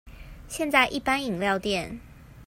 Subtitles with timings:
[0.49, 1.99] 現在一般飲料店